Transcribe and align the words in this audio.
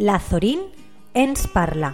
La 0.00 0.20
Zorín 0.20 0.60
ens 1.12 1.48
parla. 1.48 1.88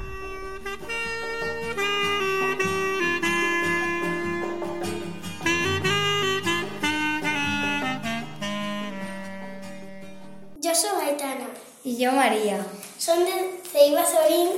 Jo 10.61 10.75
soc 10.75 11.01
Aitana. 11.01 11.49
I 11.85 11.97
jo, 11.97 12.13
Maria. 12.13 12.59
Som 12.99 13.25
de 13.25 13.39
Ceiba 13.73 14.05
Zorín, 14.05 14.53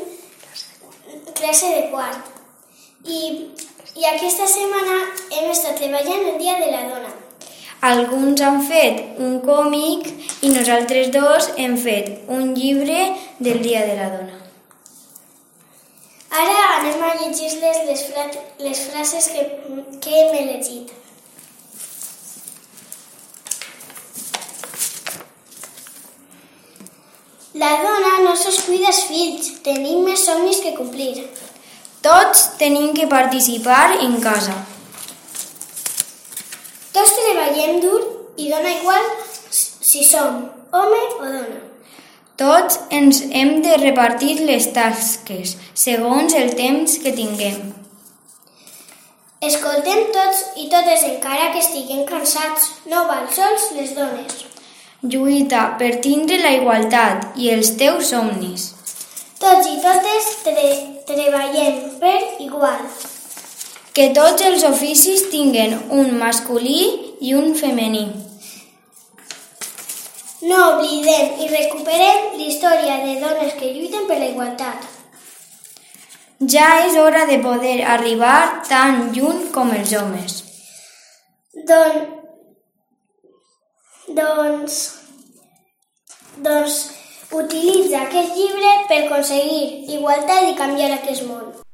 classe 1.38 1.70
de 1.70 1.90
quart. 1.94 2.26
I, 3.04 3.52
I 3.94 4.10
aquesta 4.10 4.50
setmana 4.50 4.98
hem 5.30 5.52
estat 5.54 5.78
treballant 5.78 6.32
el 6.32 6.42
Dia 6.42 6.58
de 6.58 6.74
la 6.74 6.82
Dona. 6.90 7.14
Alguns 7.84 8.40
han 8.40 8.62
fet 8.64 9.18
un 9.20 9.40
còmic 9.44 10.08
i 10.42 10.50
nosaltres 10.50 11.12
dos 11.12 11.50
hem 11.56 11.76
fet 11.76 12.28
un 12.28 12.54
llibre 12.54 13.14
del 13.38 13.62
Dia 13.62 13.84
de 13.86 13.96
la 14.00 14.08
Dona. 14.14 14.38
Ara 16.36 16.56
anem 16.78 17.02
a 17.02 17.14
llegir-les 17.20 17.82
les, 17.88 18.04
fra 18.10 18.24
les 18.58 18.80
frases 18.90 19.28
que, 19.32 19.44
que 20.02 20.10
hem 20.10 20.34
elegit. 20.42 20.92
La 27.56 27.70
dona 27.80 28.18
no 28.20 28.34
sols 28.36 28.58
cuida 28.66 28.90
els 28.90 29.04
fills, 29.08 29.52
tenim 29.64 30.02
més 30.04 30.26
somnis 30.28 30.58
que 30.60 30.74
complir. 30.76 31.24
Tots 32.04 32.42
tenim 32.60 32.92
que 32.98 33.06
participar 33.08 33.96
en 34.04 34.18
casa. 34.20 34.58
Treballem 37.56 37.78
dur 37.80 38.00
i 38.36 38.50
dona 38.52 38.68
igual 38.68 39.04
si 39.50 40.02
som 40.04 40.42
home 40.76 40.98
o 41.20 41.24
dona. 41.24 41.60
Tots 42.36 42.80
ens 42.92 43.22
hem 43.32 43.62
de 43.64 43.78
repartir 43.80 44.34
les 44.44 44.66
tasques 44.76 45.54
segons 45.72 46.34
el 46.36 46.52
temps 46.58 46.98
que 47.00 47.14
tinguem. 47.16 47.72
Escoltem 49.40 50.04
tots 50.12 50.42
i 50.60 50.68
totes 50.68 51.06
encara 51.08 51.48
que 51.54 51.64
estiguem 51.64 52.04
cansats. 52.04 52.68
No 52.92 53.06
val 53.08 53.24
sols 53.32 53.70
les 53.78 53.96
dones. 53.96 54.44
Lluita 55.00 55.64
per 55.80 55.94
tindre 56.04 56.42
la 56.44 56.52
igualtat 56.58 57.40
i 57.40 57.48
els 57.56 57.72
teus 57.80 58.12
somnis. 58.12 58.68
Tots 59.40 59.72
i 59.72 59.80
totes 59.80 60.30
tre 60.44 60.68
treballem 61.08 61.80
per 62.04 62.20
igual. 62.50 62.84
Que 63.96 64.10
tots 64.12 64.44
els 64.44 64.68
oficis 64.68 65.30
tinguen 65.32 65.78
un 65.88 66.18
masculí 66.20 67.05
i 67.20 67.34
un 67.34 67.54
femení. 67.54 68.06
No 70.46 70.58
oblidem 70.74 71.40
i 71.42 71.48
recuperem 71.50 72.36
l'història 72.38 72.98
de 73.04 73.16
dones 73.22 73.56
que 73.58 73.72
lluiten 73.72 74.04
per 74.10 74.18
la 74.20 74.28
igualtat. 74.32 74.84
Ja 76.52 76.68
és 76.84 76.98
hora 77.00 77.24
de 77.26 77.38
poder 77.40 77.78
arribar 77.96 78.62
tan 78.68 79.10
lluny 79.16 79.46
com 79.54 79.72
els 79.72 79.94
homes. 79.96 80.42
Don... 81.70 82.02
Doncs... 84.20 84.80
Doncs 86.44 86.80
utilitza 87.32 88.02
aquest 88.04 88.36
llibre 88.36 88.72
per 88.90 89.04
aconseguir 89.06 89.94
igualtat 89.96 90.50
i 90.50 90.58
canviar 90.58 90.92
aquest 90.98 91.24
món. 91.26 91.65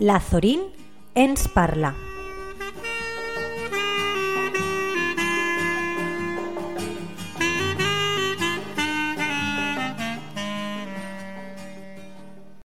La 0.00 0.18
Zorín 0.18 0.62
ens 1.14 1.46
parla. 1.52 2.09